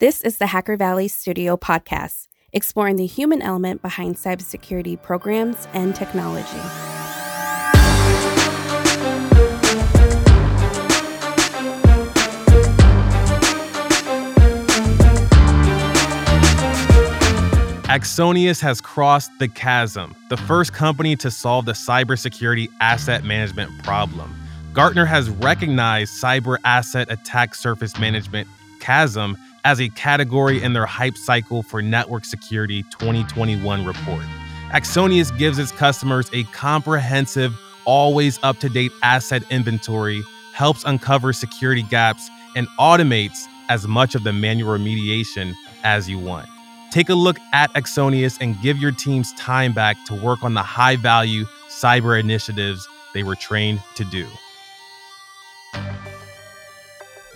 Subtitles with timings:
[0.00, 5.92] This is the Hacker Valley Studio podcast, exploring the human element behind cybersecurity programs and
[5.92, 6.46] technology.
[17.88, 24.32] Axonius has crossed the chasm, the first company to solve the cybersecurity asset management problem.
[24.72, 28.46] Gartner has recognized cyber asset attack surface management
[28.78, 34.22] CAASM as a category in their hype cycle for network security 2021 report.
[34.70, 41.82] Axonius gives its customers a comprehensive, always up to date asset inventory, helps uncover security
[41.82, 46.48] gaps, and automates as much of the manual remediation as you want.
[46.90, 50.62] Take a look at Axonius and give your teams time back to work on the
[50.62, 54.26] high value cyber initiatives they were trained to do.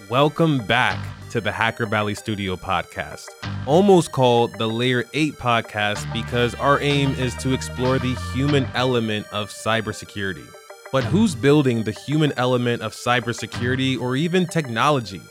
[0.08, 0.98] Welcome back
[1.32, 3.30] to the Hacker Valley Studio podcast,
[3.64, 9.26] almost called the Layer 8 podcast because our aim is to explore the human element
[9.32, 10.44] of cybersecurity.
[10.92, 15.22] But who's building the human element of cybersecurity or even technology?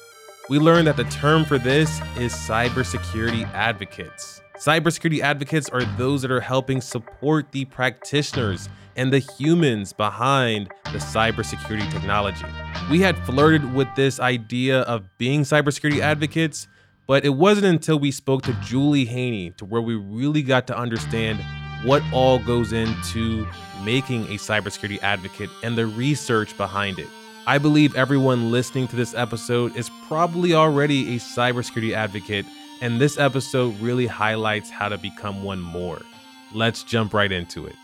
[0.50, 4.42] We learned that the term for this is cybersecurity advocates.
[4.62, 11.00] Cybersecurity advocates are those that are helping support the practitioners and the humans behind the
[11.00, 12.46] cybersecurity technology.
[12.92, 16.68] We had flirted with this idea of being cybersecurity advocates,
[17.08, 20.78] but it wasn't until we spoke to Julie Haney to where we really got to
[20.78, 21.44] understand
[21.84, 23.48] what all goes into
[23.84, 27.08] making a cybersecurity advocate and the research behind it.
[27.48, 32.46] I believe everyone listening to this episode is probably already a cybersecurity advocate,
[32.82, 36.02] and this episode really highlights how to become one more.
[36.54, 37.76] Let's jump right into it.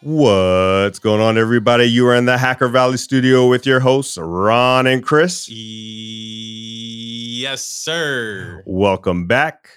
[0.00, 1.86] What's going on, everybody?
[1.86, 5.48] You are in the Hacker Valley studio with your hosts, Ron and Chris.
[5.48, 8.62] Yes, sir.
[8.64, 9.70] Welcome back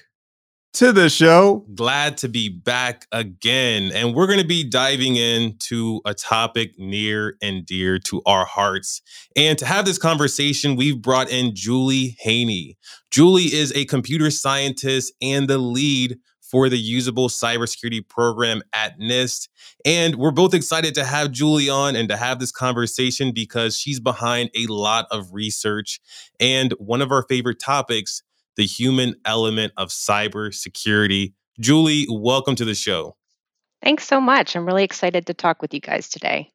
[0.73, 1.65] to the show.
[1.75, 3.91] Glad to be back again.
[3.93, 9.01] And we're going to be diving into a topic near and dear to our hearts.
[9.35, 12.77] And to have this conversation, we've brought in Julie Haney.
[13.09, 19.47] Julie is a computer scientist and the lead for the usable cybersecurity program at NIST.
[19.85, 24.01] And we're both excited to have Julie on and to have this conversation because she's
[24.01, 26.01] behind a lot of research.
[26.41, 28.21] And one of our favorite topics,
[28.57, 31.33] the human element of cybersecurity.
[31.59, 33.15] Julie, welcome to the show.
[33.83, 34.55] Thanks so much.
[34.55, 36.51] I'm really excited to talk with you guys today.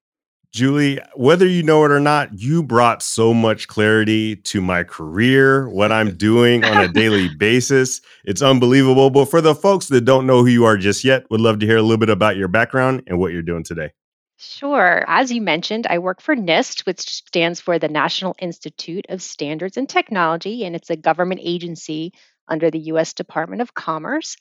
[0.52, 5.68] Julie, whether you know it or not, you brought so much clarity to my career,
[5.68, 8.00] what I'm doing on a daily basis.
[8.24, 9.10] It's unbelievable.
[9.10, 11.66] But for the folks that don't know who you are just yet, would love to
[11.66, 13.90] hear a little bit about your background and what you're doing today.
[14.38, 15.04] Sure.
[15.08, 19.76] As you mentioned, I work for NIST, which stands for the National Institute of Standards
[19.78, 22.12] and Technology, and it's a government agency
[22.48, 24.36] under the US Department of Commerce.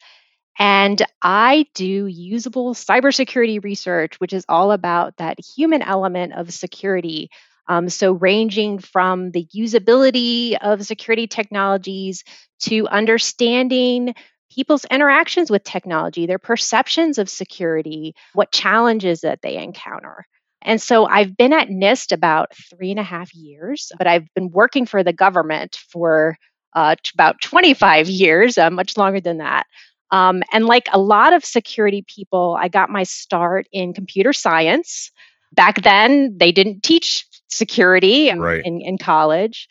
[0.59, 7.29] And I do usable cybersecurity research, which is all about that human element of security.
[7.67, 12.23] Um, so, ranging from the usability of security technologies
[12.61, 14.15] to understanding
[14.55, 20.25] people's interactions with technology, their perceptions of security, what challenges that they encounter.
[20.61, 24.49] And so I've been at NIST about three and a half years, but I've been
[24.49, 26.37] working for the government for
[26.73, 29.67] uh, about 25 years, uh, much longer than that.
[30.11, 35.11] Um, and like a lot of security people, I got my start in computer science.
[35.51, 38.61] Back then, they didn't teach security right.
[38.65, 39.67] in, in college.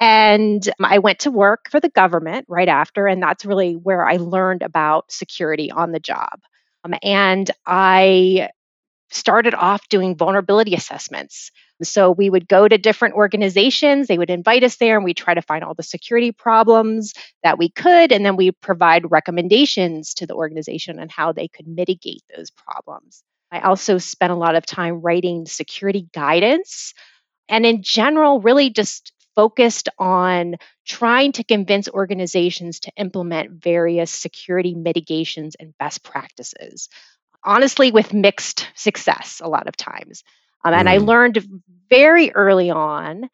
[0.00, 4.16] And I went to work for the government right after, and that's really where I
[4.16, 6.40] learned about security on the job.
[6.84, 8.50] Um, and I
[9.10, 11.50] started off doing vulnerability assessments.
[11.82, 15.34] So we would go to different organizations, they would invite us there, and we try
[15.34, 18.12] to find all the security problems that we could.
[18.12, 23.22] And then we provide recommendations to the organization on how they could mitigate those problems.
[23.50, 26.92] I also spent a lot of time writing security guidance
[27.48, 34.74] and, in general, really just focused on trying to convince organizations to implement various security
[34.74, 36.88] mitigations and best practices
[37.44, 40.24] honestly with mixed success a lot of times.
[40.64, 40.90] Um, and mm.
[40.90, 41.46] I learned
[41.88, 43.28] very early on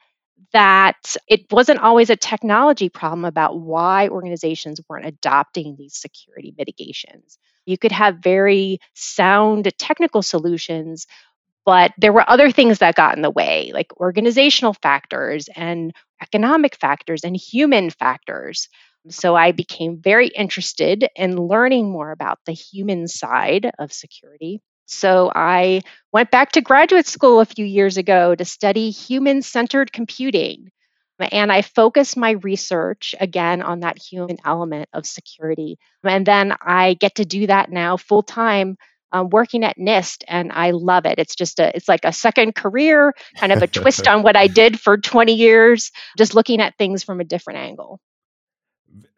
[0.52, 7.38] that it wasn't always a technology problem about why organizations weren't adopting these security mitigations.
[7.67, 11.06] You could have very sound technical solutions,
[11.64, 16.76] but there were other things that got in the way, like organizational factors and economic
[16.76, 18.69] factors and human factors.
[19.08, 24.61] So I became very interested in learning more about the human side of security.
[24.87, 25.82] So I
[26.12, 30.70] went back to graduate school a few years ago to study human centered computing.
[31.19, 35.78] And I focus my research again on that human element of security.
[36.02, 38.76] And then I get to do that now full time
[39.14, 41.19] um, working at NIST, and I love it.
[41.19, 44.49] It's just a, it's like a second career, kind of a twist on what I
[44.49, 48.00] did for 20 years, just looking at things from a different angle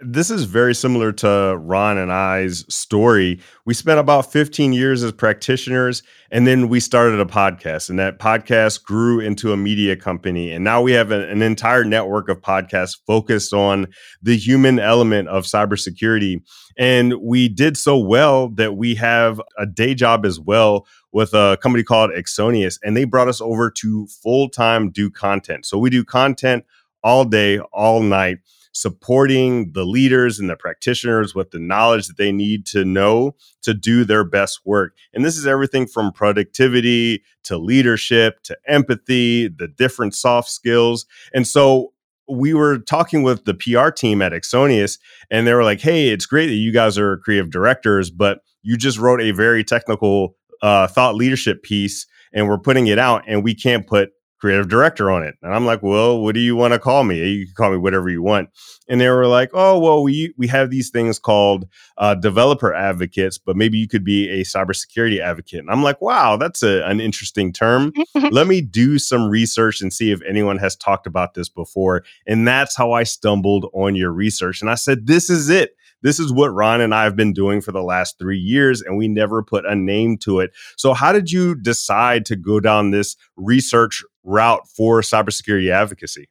[0.01, 3.41] this is very similar to Ron and I's story.
[3.65, 8.19] We spent about 15 years as practitioners, and then we started a podcast, and that
[8.19, 10.53] podcast grew into a media company.
[10.53, 13.87] And now we have an, an entire network of podcasts focused on
[14.21, 16.43] the human element of cybersecurity.
[16.77, 21.57] And we did so well that we have a day job as well with a
[21.63, 25.65] company called Axonius, and they brought us over to full time do content.
[25.65, 26.67] So we do content
[27.03, 28.39] all day, all night
[28.77, 33.73] supporting the leaders and the practitioners with the knowledge that they need to know to
[33.73, 34.95] do their best work.
[35.15, 41.07] And this is everything from productivity to leadership to empathy, the different soft skills.
[41.33, 41.95] And so
[42.29, 44.99] we were talking with the PR team at Axonius,
[45.31, 48.77] and they were like, hey, it's great that you guys are creative directors, but you
[48.77, 53.43] just wrote a very technical uh, thought leadership piece and we're putting it out and
[53.43, 55.35] we can't put creative director on it.
[55.43, 57.27] And I'm like, well, what do you want to call me?
[57.27, 58.51] You can call me whatever you want.
[58.89, 61.67] And they were like, oh, well, we we have these things called
[61.99, 65.61] uh, developer advocates, but maybe you could be a cybersecurity advocate.
[65.61, 67.93] And I'm like, wow, that's a, an interesting term.
[68.31, 72.05] Let me do some research and see if anyone has talked about this before.
[72.27, 74.61] And that's how I stumbled on your research.
[74.61, 75.76] And I said, this is it.
[76.03, 78.97] This is what Ron and I have been doing for the last three years, and
[78.97, 80.53] we never put a name to it.
[80.77, 86.29] So, how did you decide to go down this research route for cybersecurity advocacy?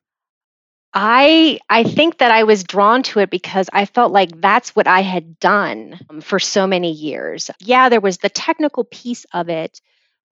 [0.95, 4.87] I I think that I was drawn to it because I felt like that's what
[4.87, 7.51] I had done um, for so many years.
[7.59, 9.81] Yeah, there was the technical piece of it,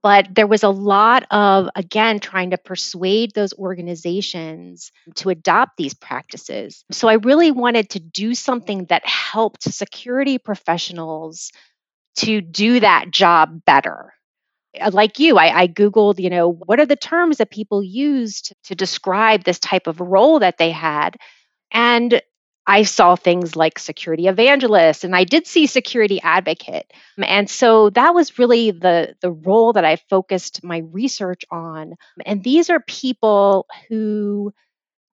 [0.03, 5.93] but there was a lot of again trying to persuade those organizations to adopt these
[5.95, 6.83] practices.
[6.91, 11.51] So I really wanted to do something that helped security professionals
[12.17, 14.13] to do that job better
[14.79, 18.53] uh, like you, I, I, Googled, you know, what are the terms that people used
[18.65, 21.17] to describe this type of role that they had?
[21.71, 22.21] And
[22.65, 26.91] I saw things like security evangelist and I did see security advocate.
[27.17, 31.95] And so that was really the, the role that I focused my research on.
[32.25, 34.53] And these are people who,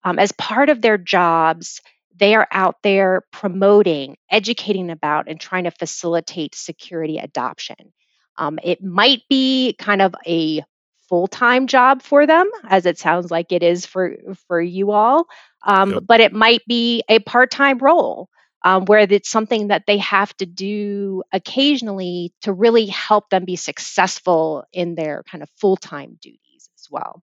[0.04, 1.80] um, as part of their jobs,
[2.14, 7.92] they are out there promoting, educating about, and trying to facilitate security adoption.
[8.36, 10.62] Um, it might be kind of a
[11.10, 14.16] full-time job for them, as it sounds like it is for
[14.48, 15.26] for you all.
[15.66, 16.02] Um, yep.
[16.06, 18.30] But it might be a part-time role
[18.64, 23.56] um, where it's something that they have to do occasionally to really help them be
[23.56, 27.22] successful in their kind of full-time duties as well.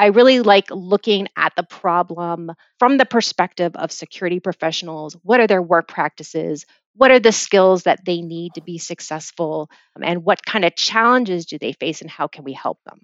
[0.00, 5.16] I really like looking at the problem from the perspective of security professionals.
[5.22, 6.66] What are their work practices?
[6.94, 9.70] What are the skills that they need to be successful?
[10.00, 13.00] And what kind of challenges do they face, and how can we help them?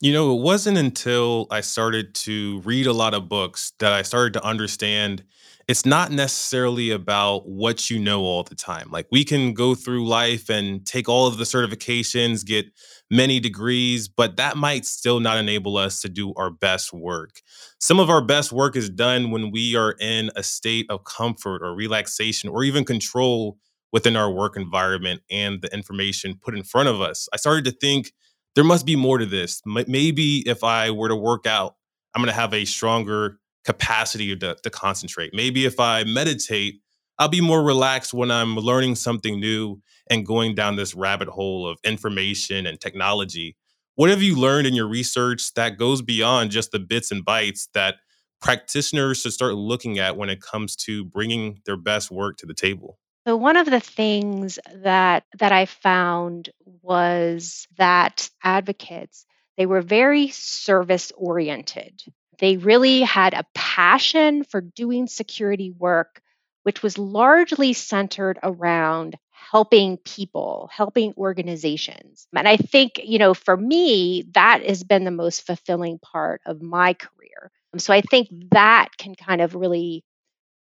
[0.00, 4.02] You know, it wasn't until I started to read a lot of books that I
[4.02, 5.24] started to understand
[5.66, 8.90] it's not necessarily about what you know all the time.
[8.90, 12.66] Like we can go through life and take all of the certifications, get
[13.10, 17.40] many degrees, but that might still not enable us to do our best work.
[17.80, 21.62] Some of our best work is done when we are in a state of comfort
[21.62, 23.56] or relaxation or even control
[23.90, 27.26] within our work environment and the information put in front of us.
[27.32, 28.12] I started to think
[28.54, 29.60] there must be more to this.
[29.66, 31.74] Maybe if I were to work out,
[32.14, 35.32] I'm going to have a stronger capacity to, to concentrate.
[35.34, 36.80] Maybe if I meditate,
[37.18, 39.80] I'll be more relaxed when I'm learning something new
[40.10, 43.56] and going down this rabbit hole of information and technology.
[43.96, 47.68] What have you learned in your research that goes beyond just the bits and bytes
[47.74, 47.96] that
[48.40, 52.54] practitioners should start looking at when it comes to bringing their best work to the
[52.54, 52.98] table?
[53.26, 56.50] So one of the things that that I found
[56.82, 59.26] was that advocates
[59.56, 62.02] they were very service oriented.
[62.38, 66.20] They really had a passion for doing security work,
[66.64, 72.26] which was largely centered around helping people, helping organizations.
[72.34, 76.60] And I think, you know, for me, that has been the most fulfilling part of
[76.60, 77.52] my career.
[77.78, 80.04] So I think that can kind of really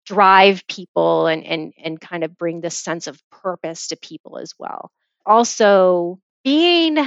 [0.06, 4.54] drive people and and and kind of bring this sense of purpose to people as
[4.58, 4.90] well.
[5.24, 6.98] Also, being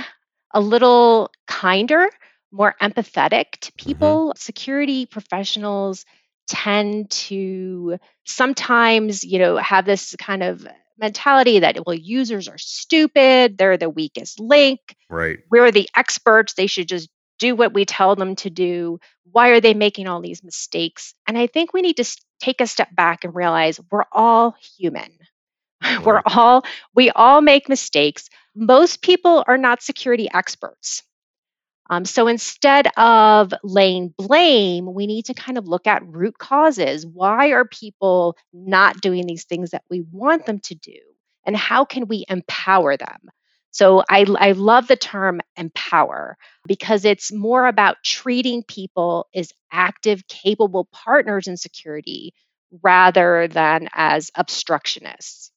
[0.54, 2.10] a little kinder
[2.52, 3.90] more empathetic to mm-hmm.
[3.90, 4.30] people.
[4.30, 4.38] Mm-hmm.
[4.38, 6.06] Security professionals
[6.48, 10.68] tend to sometimes, you know, have this kind of
[11.00, 14.80] mentality that well users are stupid, they're the weakest link.
[15.10, 15.40] Right.
[15.50, 19.00] We're the experts, they should just do what we tell them to do?
[19.32, 21.14] Why are they making all these mistakes?
[21.28, 25.12] And I think we need to take a step back and realize we're all human.
[25.82, 26.06] Right.
[26.06, 28.28] We're all we all make mistakes.
[28.54, 31.04] Most people are not security experts.
[31.90, 37.06] Um, so instead of laying blame, we need to kind of look at root causes.
[37.06, 41.00] Why are people not doing these things that we want them to do?
[41.46, 43.30] And how can we empower them?
[43.72, 50.28] So I, I love the term empower because it's more about treating people as active,
[50.28, 52.34] capable partners in security
[52.84, 55.52] rather than as obstructionists.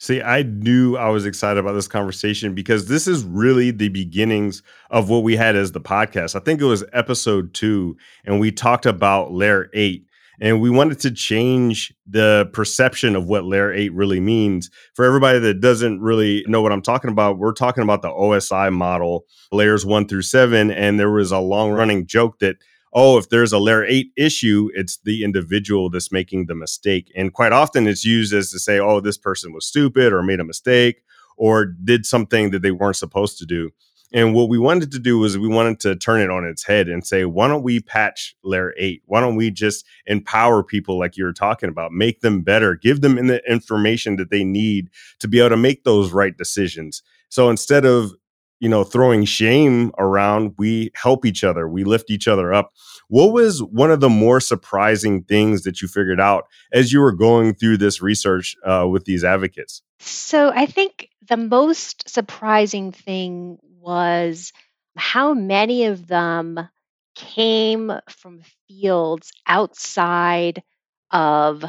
[0.00, 4.62] See, I knew I was excited about this conversation because this is really the beginnings
[4.90, 6.36] of what we had as the podcast.
[6.36, 10.07] I think it was episode two, and we talked about layer eight.
[10.40, 14.70] And we wanted to change the perception of what layer eight really means.
[14.94, 18.72] For everybody that doesn't really know what I'm talking about, we're talking about the OSI
[18.72, 20.70] model, layers one through seven.
[20.70, 22.56] And there was a long running joke that
[22.92, 27.12] oh, if there's a layer eight issue, it's the individual that's making the mistake.
[27.14, 30.40] And quite often it's used as to say, oh, this person was stupid or made
[30.40, 31.02] a mistake
[31.36, 33.70] or did something that they weren't supposed to do.
[34.12, 36.88] And what we wanted to do was we wanted to turn it on its head
[36.88, 39.02] and say, why don't we patch layer eight?
[39.04, 43.02] Why don't we just empower people like you were talking about, make them better, give
[43.02, 44.88] them the information that they need
[45.20, 47.02] to be able to make those right decisions.
[47.28, 48.12] So instead of
[48.60, 52.72] you know, throwing shame around, we help each other, we lift each other up.
[53.08, 57.12] What was one of the more surprising things that you figured out as you were
[57.12, 59.82] going through this research uh, with these advocates?
[60.00, 64.52] So, I think the most surprising thing was
[64.96, 66.68] how many of them
[67.14, 70.62] came from fields outside
[71.10, 71.64] of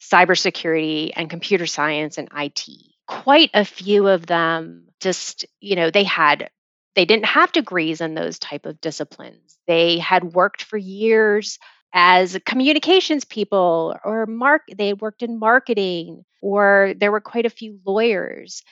[0.00, 2.62] cybersecurity and computer science and IT.
[3.08, 6.48] Quite a few of them just you know they had
[6.94, 11.58] they didn't have degrees in those type of disciplines they had worked for years
[11.92, 17.78] as communications people or mark they worked in marketing or there were quite a few
[17.86, 18.62] lawyers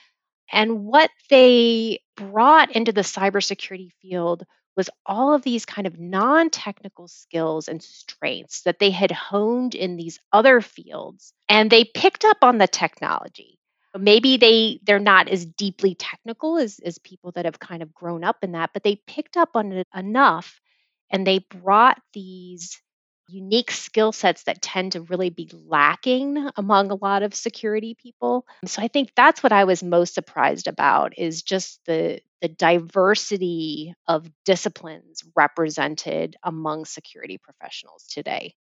[0.51, 4.43] and what they brought into the cybersecurity field
[4.75, 9.97] was all of these kind of non-technical skills and strengths that they had honed in
[9.97, 13.59] these other fields and they picked up on the technology.
[13.97, 18.23] Maybe they they're not as deeply technical as as people that have kind of grown
[18.23, 20.61] up in that but they picked up on it enough
[21.09, 22.79] and they brought these
[23.27, 28.45] unique skill sets that tend to really be lacking among a lot of security people
[28.65, 33.93] so i think that's what i was most surprised about is just the the diversity
[34.07, 38.53] of disciplines represented among security professionals today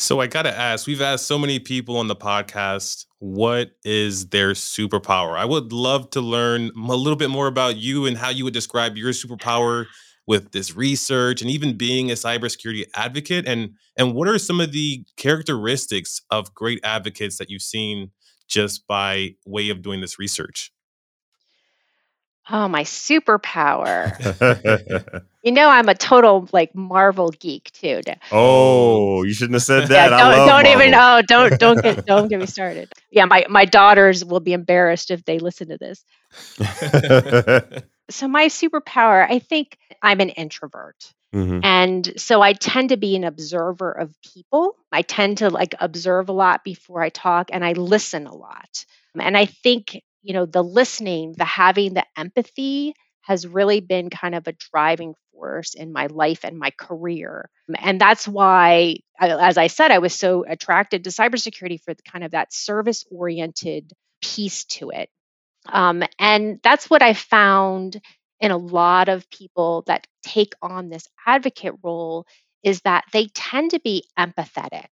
[0.00, 4.28] so I got to ask, we've asked so many people on the podcast, what is
[4.30, 5.36] their superpower?
[5.36, 8.54] I would love to learn a little bit more about you and how you would
[8.54, 9.84] describe your superpower
[10.30, 14.70] with this research and even being a cybersecurity advocate and and what are some of
[14.70, 18.12] the characteristics of great advocates that you've seen
[18.46, 20.72] just by way of doing this research?
[22.48, 24.14] Oh, my superpower.
[25.42, 28.00] you know, I'm a total like Marvel geek too.
[28.30, 29.18] Oh.
[29.18, 30.12] oh, you shouldn't have said that.
[30.12, 30.94] Yeah, don't, don't even.
[30.94, 32.92] Oh, don't don't get don't get me started.
[33.10, 36.04] Yeah, my my daughters will be embarrassed if they listen to this.
[38.10, 41.12] So my superpower, I think I'm an introvert.
[41.34, 41.60] Mm-hmm.
[41.62, 44.76] And so I tend to be an observer of people.
[44.90, 48.84] I tend to like observe a lot before I talk and I listen a lot.
[49.16, 54.34] And I think you know, the listening, the having the empathy has really been kind
[54.34, 57.48] of a driving force in my life and my career.
[57.78, 62.32] And that's why, as I said, I was so attracted to cybersecurity for kind of
[62.32, 65.10] that service oriented piece to it.
[65.72, 68.00] Um, and that's what I found
[68.40, 72.26] in a lot of people that take on this advocate role
[72.62, 74.88] is that they tend to be empathetic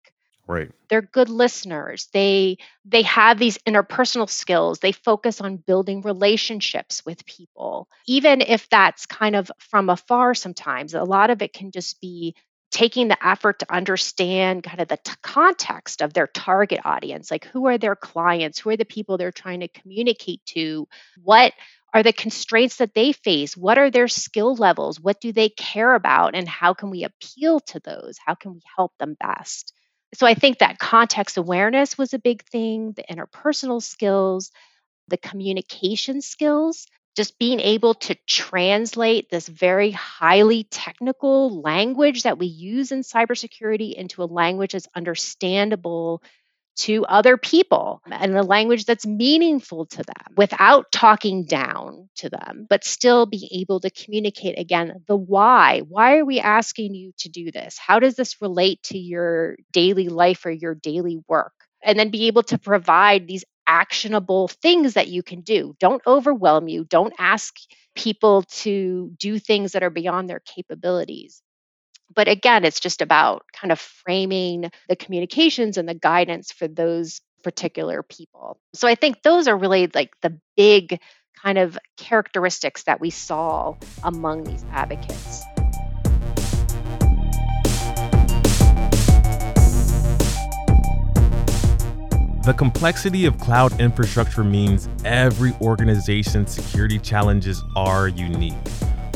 [0.48, 0.72] Right.
[0.90, 2.08] They're good listeners.
[2.14, 4.80] They they have these interpersonal skills.
[4.80, 7.90] They focus on building relationships with people.
[8.08, 12.34] Even if that's kind of from afar sometimes, a lot of it can just be
[12.72, 17.46] taking the effort to understand kind of the t- context of their target audience like
[17.46, 18.60] who are their clients?
[18.60, 20.88] Who are the people they're trying to communicate to?
[21.24, 21.54] What
[21.94, 23.56] are the constraints that they face?
[23.56, 25.00] What are their skill levels?
[25.00, 26.36] What do they care about?
[26.36, 28.18] And how can we appeal to those?
[28.24, 29.74] How can we help them best?
[30.14, 34.52] So I think that context awareness was a big thing, the interpersonal skills,
[35.08, 42.46] the communication skills, just being able to translate this very highly technical language that we
[42.46, 46.22] use in cybersecurity into a language that's understandable
[46.76, 52.68] to other people and a language that's meaningful to them without talking down to them,
[52.70, 55.82] but still be able to communicate again the why.
[55.90, 57.80] Why are we asking you to do this?
[57.80, 61.54] How does this relate to your daily life or your daily work?
[61.84, 65.76] And then be able to provide these actionable things that you can do.
[65.80, 66.86] Don't overwhelm you.
[66.86, 67.56] Don't ask
[67.96, 71.42] people to do things that are beyond their capabilities.
[72.14, 77.22] But again, it's just about kind of framing the communications and the guidance for those
[77.44, 78.60] particular people.
[78.74, 81.00] So I think those are really like the big
[81.44, 85.44] kind of characteristics that we saw among these advocates.
[92.48, 98.56] The complexity of cloud infrastructure means every organization's security challenges are unique.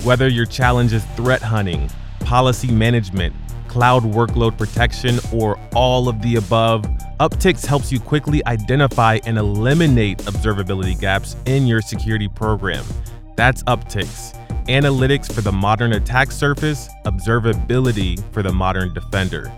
[0.03, 1.89] Whether your challenge is threat hunting,
[2.25, 3.33] policy management,
[3.69, 6.81] cloud workload protection, or all of the above,
[7.21, 12.83] Uptycs helps you quickly identify and eliminate observability gaps in your security program.
[13.37, 14.37] That's Uptycs.
[14.65, 19.49] Analytics for the modern attack surface, observability for the modern defender.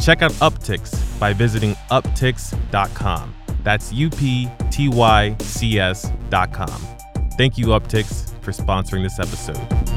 [0.00, 3.34] Check out Uptycs by visiting uptycs.com.
[3.62, 6.80] That's U P T Y C S.com.
[7.36, 9.89] Thank you, Uptycs, for sponsoring this episode.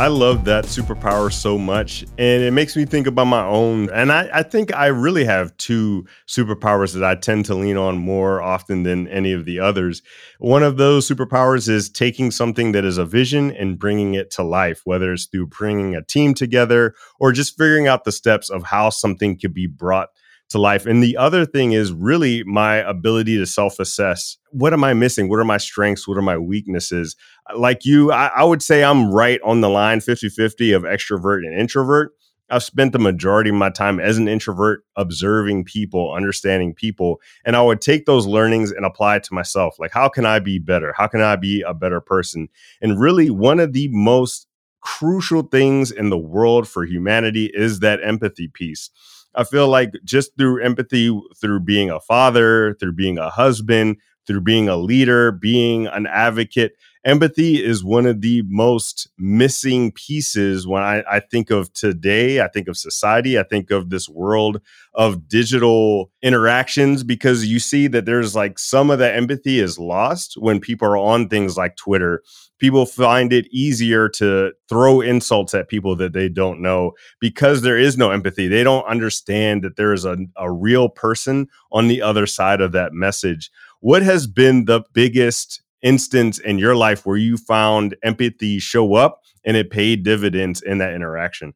[0.00, 2.06] I love that superpower so much.
[2.16, 3.90] And it makes me think about my own.
[3.90, 7.98] And I, I, think I really have two superpowers that I tend to lean on
[7.98, 10.00] more often than any of the others.
[10.38, 14.42] One of those superpowers is taking something that is a vision and bringing it to
[14.42, 18.62] life, whether it's through bringing a team together or just figuring out the steps of
[18.62, 20.08] how something could be brought
[20.50, 20.84] to life.
[20.84, 24.36] And the other thing is really my ability to self assess.
[24.50, 25.28] What am I missing?
[25.28, 26.06] What are my strengths?
[26.06, 27.16] What are my weaknesses?
[27.56, 31.46] Like you, I, I would say I'm right on the line 50 50 of extrovert
[31.46, 32.12] and introvert.
[32.52, 37.54] I've spent the majority of my time as an introvert observing people, understanding people, and
[37.54, 39.76] I would take those learnings and apply it to myself.
[39.78, 40.92] Like, how can I be better?
[40.96, 42.48] How can I be a better person?
[42.82, 44.48] And really, one of the most
[44.80, 48.90] crucial things in the world for humanity is that empathy piece.
[49.34, 54.40] I feel like just through empathy, through being a father, through being a husband, through
[54.42, 56.72] being a leader, being an advocate,
[57.04, 62.40] empathy is one of the most missing pieces when I, I, think of today.
[62.40, 63.38] I think of society.
[63.38, 64.60] I think of this world
[64.94, 70.34] of digital interactions because you see that there's like some of the empathy is lost
[70.36, 72.22] when people are on things like Twitter.
[72.58, 77.78] People find it easier to throw insults at people that they don't know because there
[77.78, 78.48] is no empathy.
[78.48, 82.72] They don't understand that there is a, a real person on the other side of
[82.72, 83.50] that message.
[83.80, 89.22] What has been the biggest instance in your life where you found empathy show up
[89.44, 91.54] and it paid dividends in that interaction?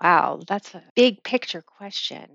[0.00, 2.28] Wow, that's a big picture question.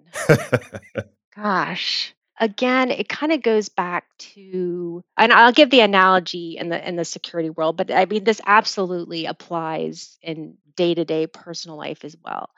[1.36, 2.14] Gosh.
[2.40, 6.96] Again, it kind of goes back to and I'll give the analogy in the in
[6.96, 12.52] the security world, but I mean this absolutely applies in day-to-day personal life as well.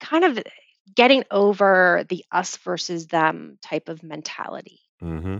[0.00, 0.38] Kind of
[0.94, 4.80] getting over the us versus them type of mentality.
[5.02, 5.38] Mm-hmm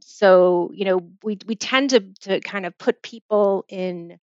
[0.00, 4.18] so you know we we tend to to kind of put people in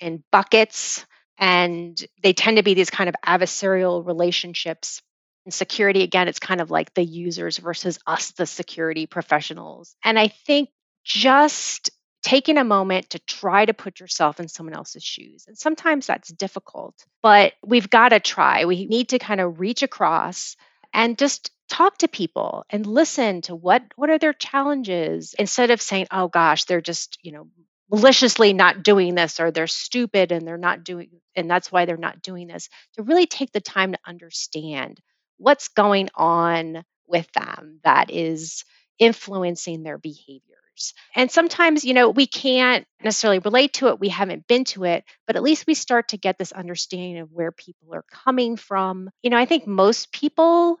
[0.00, 1.04] in buckets
[1.38, 5.02] and they tend to be these kind of adversarial relationships.
[5.44, 9.96] In security again it's kind of like the users versus us the security professionals.
[10.04, 10.68] And i think
[11.04, 11.90] just
[12.22, 16.28] taking a moment to try to put yourself in someone else's shoes and sometimes that's
[16.30, 18.64] difficult but we've got to try.
[18.64, 20.56] We need to kind of reach across
[20.92, 25.80] and just talk to people and listen to what what are their challenges instead of
[25.80, 27.48] saying oh gosh they're just you know
[27.90, 31.96] maliciously not doing this or they're stupid and they're not doing and that's why they're
[31.96, 35.00] not doing this to really take the time to understand
[35.38, 38.64] what's going on with them that is
[38.98, 40.94] influencing their behaviors.
[41.16, 45.04] And sometimes you know we can't necessarily relate to it we haven't been to it
[45.26, 49.08] but at least we start to get this understanding of where people are coming from.
[49.22, 50.78] You know i think most people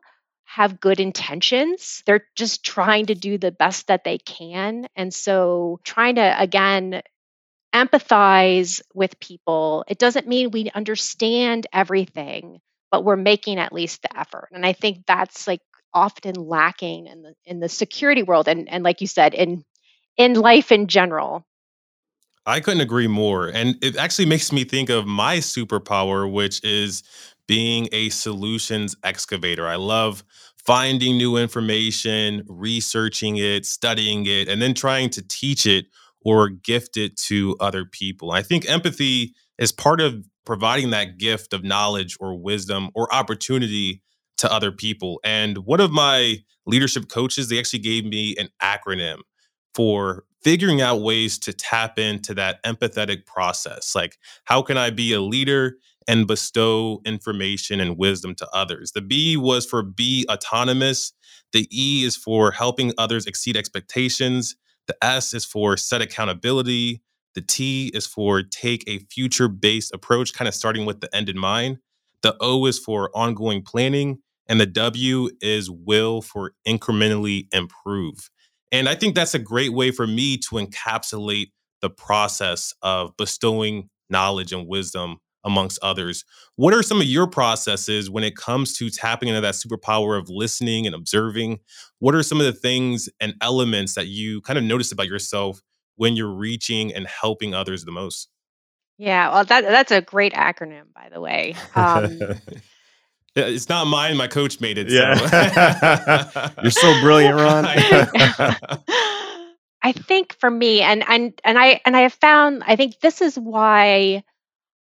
[0.54, 2.02] have good intentions.
[2.04, 4.86] They're just trying to do the best that they can.
[4.94, 7.00] And so, trying to, again,
[7.74, 12.60] empathize with people, it doesn't mean we understand everything,
[12.90, 14.48] but we're making at least the effort.
[14.52, 15.62] And I think that's like
[15.94, 19.64] often lacking in the in the security world and and like you said in
[20.18, 21.46] in life in general.
[22.44, 23.48] I couldn't agree more.
[23.48, 27.04] And it actually makes me think of my superpower, which is
[27.52, 29.68] being a solutions excavator.
[29.68, 30.24] I love
[30.56, 35.84] finding new information, researching it, studying it, and then trying to teach it
[36.22, 38.32] or gift it to other people.
[38.32, 44.00] I think empathy is part of providing that gift of knowledge or wisdom or opportunity
[44.38, 45.20] to other people.
[45.22, 49.18] And one of my leadership coaches, they actually gave me an acronym
[49.74, 53.94] for figuring out ways to tap into that empathetic process.
[53.94, 55.76] Like, how can I be a leader
[56.08, 58.92] and bestow information and wisdom to others?
[58.92, 61.12] The B was for be autonomous.
[61.52, 64.56] The E is for helping others exceed expectations.
[64.86, 67.02] The S is for set accountability.
[67.34, 71.28] The T is for take a future based approach, kind of starting with the end
[71.28, 71.78] in mind.
[72.22, 74.18] The O is for ongoing planning.
[74.48, 78.28] And the W is will for incrementally improve.
[78.72, 83.88] And I think that's a great way for me to encapsulate the process of bestowing
[84.10, 86.24] knowledge and wisdom amongst others.
[86.56, 90.28] What are some of your processes when it comes to tapping into that superpower of
[90.28, 91.60] listening and observing?
[91.98, 95.62] What are some of the things and elements that you kind of notice about yourself
[95.96, 98.28] when you're reaching and helping others the most?
[98.98, 101.56] Yeah, well, that that's a great acronym, by the way.
[101.74, 102.20] Um,
[103.34, 104.16] it's not mine.
[104.16, 104.88] My coach made it.
[104.88, 106.26] Yeah.
[106.26, 106.50] So.
[106.62, 107.64] You're so brilliant, Ron.
[109.84, 113.20] I think for me, and and and I and I have found, I think this
[113.20, 114.22] is why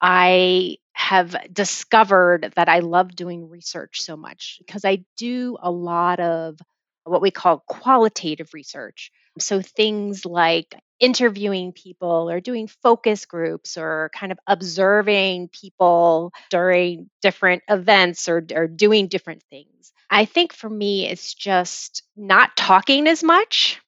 [0.00, 6.20] I have discovered that I love doing research so much because I do a lot
[6.20, 6.59] of
[7.04, 9.11] what we call qualitative research.
[9.38, 17.11] So things like interviewing people or doing focus groups or kind of observing people during
[17.20, 19.92] different events or, or doing different things.
[20.09, 23.80] I think for me, it's just not talking as much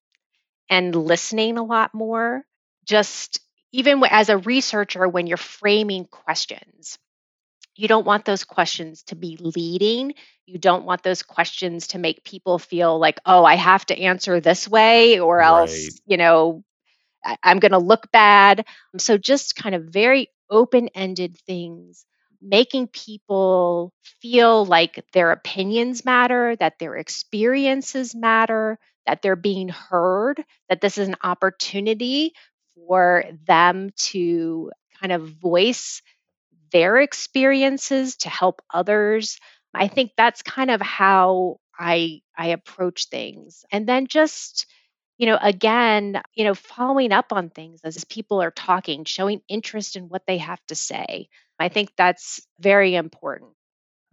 [0.68, 2.44] and listening a lot more.
[2.84, 3.40] Just
[3.76, 6.98] even as a researcher, when you're framing questions,
[7.74, 10.14] you don't want those questions to be leading.
[10.46, 14.40] You don't want those questions to make people feel like, oh, I have to answer
[14.40, 16.00] this way or else, right.
[16.06, 16.64] you know,
[17.22, 18.64] I- I'm going to look bad.
[18.96, 22.06] So just kind of very open ended things,
[22.40, 30.42] making people feel like their opinions matter, that their experiences matter, that they're being heard,
[30.70, 32.32] that this is an opportunity
[32.76, 36.02] for them to kind of voice
[36.72, 39.38] their experiences to help others.
[39.74, 43.64] I think that's kind of how I I approach things.
[43.70, 44.66] And then just
[45.18, 49.96] you know again, you know following up on things as people are talking, showing interest
[49.96, 51.28] in what they have to say.
[51.58, 53.52] I think that's very important.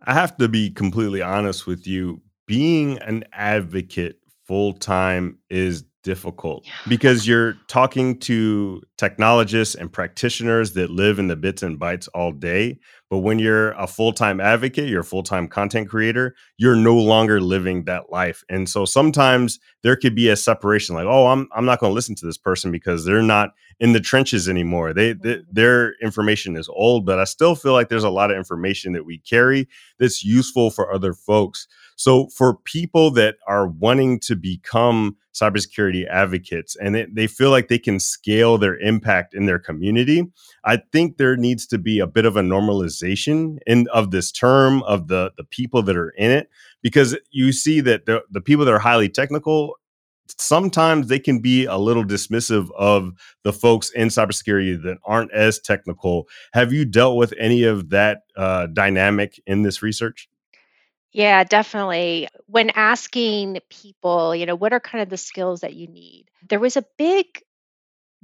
[0.05, 2.21] I have to be completely honest with you.
[2.45, 10.89] Being an advocate full time is difficult because you're talking to technologists and practitioners that
[10.89, 12.77] live in the bits and bytes all day.
[13.09, 16.95] But when you're a full time advocate, you're a full time content creator, you're no
[16.95, 18.43] longer living that life.
[18.49, 21.95] And so sometimes there could be a separation like, oh, I'm, I'm not going to
[21.95, 24.93] listen to this person because they're not in the trenches anymore.
[24.93, 25.51] They, they, mm-hmm.
[25.51, 29.05] their information is old, but I still feel like there's a lot of information that
[29.05, 29.67] we carry
[29.99, 31.67] that's useful for other folks.
[31.95, 37.67] So for people that are wanting to become cybersecurity advocates and they, they feel like
[37.67, 40.23] they can scale their impact in their community,
[40.63, 44.83] I think there needs to be a bit of a normalization in of this term
[44.83, 46.49] of the the people that are in it
[46.81, 49.75] because you see that the, the people that are highly technical
[50.37, 53.11] sometimes they can be a little dismissive of
[53.43, 56.27] the folks in cybersecurity that aren't as technical.
[56.53, 60.29] Have you dealt with any of that uh, dynamic in this research?
[61.13, 62.27] Yeah, definitely.
[62.47, 66.25] When asking people, you know, what are kind of the skills that you need?
[66.49, 67.25] There was a big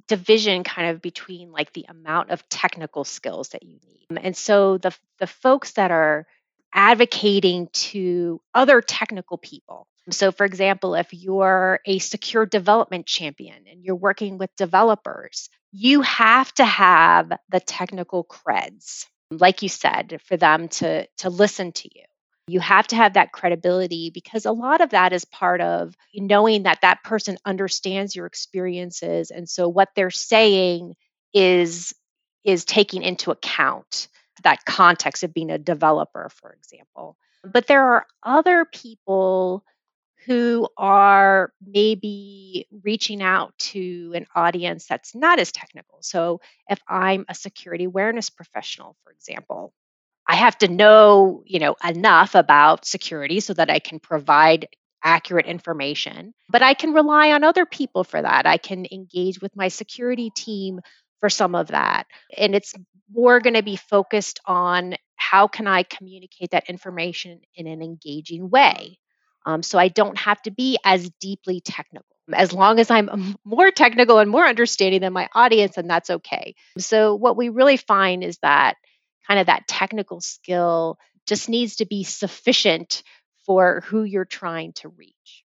[0.08, 4.08] division kind of between like the amount of technical skills that you need.
[4.12, 6.26] Um, and so the the folks that are
[6.74, 9.88] advocating to other technical people.
[10.12, 16.02] So for example, if you're a secure development champion and you're working with developers, you
[16.02, 21.90] have to have the technical creds like you said for them to to listen to
[21.96, 22.04] you
[22.52, 26.64] you have to have that credibility because a lot of that is part of knowing
[26.64, 30.94] that that person understands your experiences and so what they're saying
[31.34, 31.94] is
[32.44, 34.08] is taking into account
[34.44, 39.64] that context of being a developer for example but there are other people
[40.26, 46.00] who are maybe reaching out to an audience that's not as technical.
[46.02, 49.74] So, if I'm a security awareness professional, for example,
[50.30, 54.68] I have to know, you know, enough about security so that I can provide
[55.04, 56.36] accurate information.
[56.50, 58.46] But I can rely on other people for that.
[58.46, 60.82] I can engage with my security team
[61.20, 62.06] for some of that.
[62.38, 62.76] And it's
[63.12, 68.52] more going to be focused on how can I communicate that information in an engaging
[68.52, 69.00] way.
[69.48, 72.06] Um, so I don't have to be as deeply technical.
[72.32, 76.54] As long as I'm more technical and more understanding than my audience, and that's okay.
[76.78, 78.76] So, what we really find is that
[79.30, 83.04] kind of that technical skill just needs to be sufficient
[83.46, 85.44] for who you're trying to reach.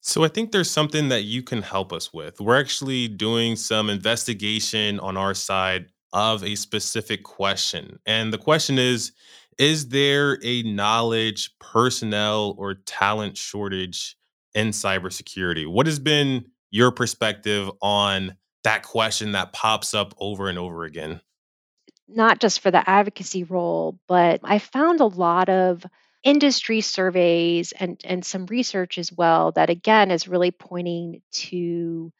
[0.00, 2.40] So I think there's something that you can help us with.
[2.40, 7.98] We're actually doing some investigation on our side of a specific question.
[8.06, 9.12] And the question is
[9.58, 14.16] Is there a knowledge, personnel, or talent shortage
[14.54, 15.66] in cybersecurity?
[15.66, 21.20] What has been your perspective on that question that pops up over and over again?
[22.08, 25.84] Not just for the advocacy role, but I found a lot of
[26.22, 32.12] industry surveys and, and some research as well that again is really pointing to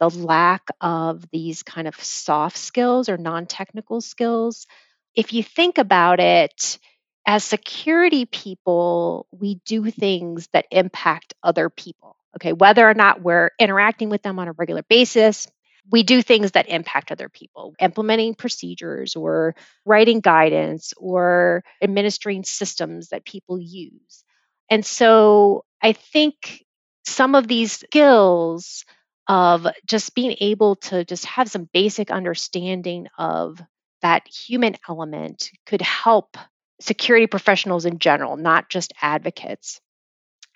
[0.00, 4.66] the lack of these kind of soft skills or non-technical skills.
[5.14, 6.78] If you think about it
[7.24, 12.52] as security people we do things that impact other people okay?
[12.52, 15.48] Whether or not we're interacting with them on a regular basis
[15.90, 23.08] we do things that impact other people, implementing procedures or writing guidance or administering systems
[23.08, 24.24] that people use.
[24.70, 26.64] And so I think
[27.06, 28.84] some of these skills
[29.28, 33.60] of just being able to just have some basic understanding of
[34.02, 36.36] that human element could help
[36.80, 39.80] security professionals in general, not just advocates.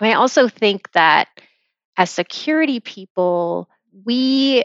[0.01, 1.29] I also think that
[1.97, 3.69] as security people,
[4.05, 4.65] we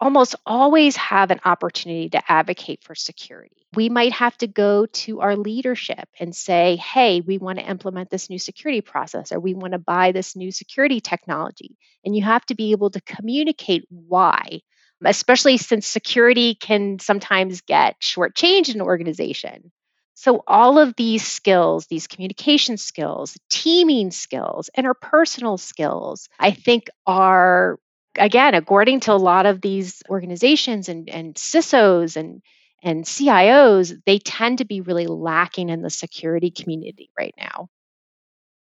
[0.00, 3.66] almost always have an opportunity to advocate for security.
[3.74, 8.10] We might have to go to our leadership and say, hey, we want to implement
[8.10, 11.76] this new security process or we want to buy this new security technology.
[12.04, 14.60] And you have to be able to communicate why,
[15.04, 19.70] especially since security can sometimes get shortchanged in an organization.
[20.14, 27.78] So, all of these skills, these communication skills, teaming skills, interpersonal skills, I think are
[28.18, 32.42] again, according to a lot of these organizations and, and CISOs and
[32.80, 37.68] and CIOs, they tend to be really lacking in the security community right now.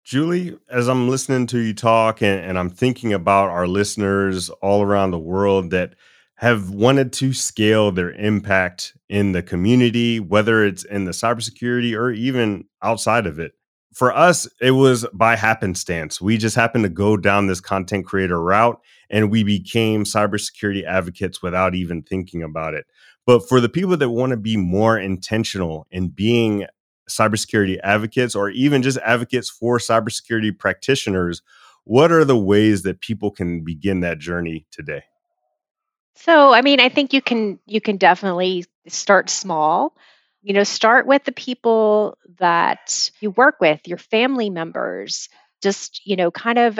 [0.04, 4.82] Julie, as I'm listening to you talk and, and, I'm thinking about our listeners all
[4.82, 5.96] around the world that
[6.36, 12.10] have wanted to scale their impact in the community, whether it's in the cybersecurity or
[12.10, 13.57] even outside of it.
[13.94, 16.20] For us, it was by happenstance.
[16.20, 21.42] We just happened to go down this content creator route and we became cybersecurity advocates
[21.42, 22.86] without even thinking about it.
[23.26, 26.66] But for the people that want to be more intentional in being
[27.08, 31.42] cybersecurity advocates or even just advocates for cybersecurity practitioners,
[31.84, 35.04] what are the ways that people can begin that journey today?
[36.14, 39.96] So, I mean, I think you can you can definitely start small.
[40.42, 45.28] You know, start with the people that you work with, your family members.
[45.62, 46.78] Just, you know, kind of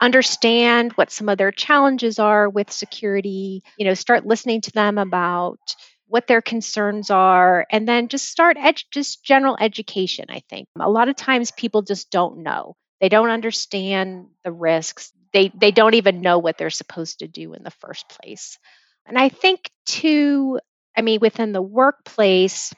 [0.00, 4.98] understand what some of their challenges are with security, you know, start listening to them
[4.98, 5.58] about
[6.06, 10.66] what their concerns are and then just start ed- just general education, I think.
[10.78, 12.74] A lot of times people just don't know.
[13.00, 15.12] They don't understand the risks.
[15.32, 18.58] They they don't even know what they're supposed to do in the first place.
[19.06, 20.60] And I think too,
[20.96, 22.72] I mean within the workplace,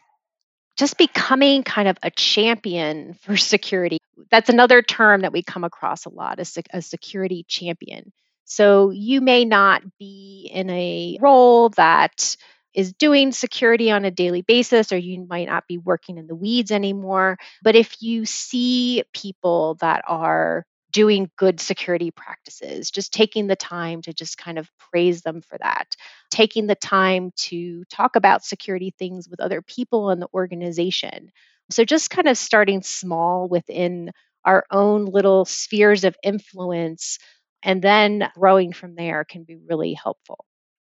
[0.77, 3.99] just becoming kind of a champion for security.
[4.31, 8.13] That's another term that we come across a lot as a security champion.
[8.45, 12.37] So you may not be in a role that
[12.75, 16.35] is doing security on a daily basis, or you might not be working in the
[16.35, 17.39] weeds anymore.
[17.63, 24.03] But if you see people that are doing good security practices, just taking the time
[24.03, 25.97] to just kind of praise them for that,
[26.31, 31.31] taking the time to talk about security things with other people in the organization.
[31.71, 34.13] So, just kind of starting small within
[34.45, 37.19] our own little spheres of influence
[37.63, 40.45] and then growing from there can be really helpful.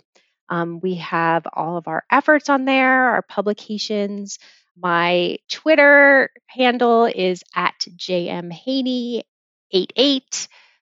[0.50, 4.40] Um, we have all of our efforts on there, our publications.
[4.78, 9.24] My Twitter handle is at jmhaney88.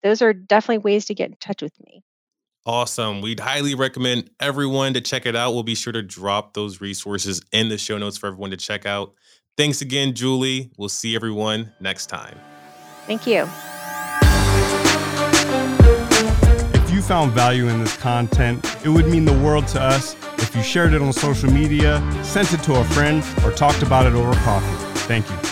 [0.03, 2.03] Those are definitely ways to get in touch with me.
[2.65, 3.21] Awesome.
[3.21, 5.53] We'd highly recommend everyone to check it out.
[5.53, 8.85] We'll be sure to drop those resources in the show notes for everyone to check
[8.85, 9.13] out.
[9.57, 10.71] Thanks again, Julie.
[10.77, 12.37] We'll see everyone next time.
[13.07, 13.49] Thank you
[17.11, 20.93] found value in this content, it would mean the world to us if you shared
[20.93, 24.99] it on social media, sent it to a friend, or talked about it over coffee.
[25.09, 25.50] Thank you.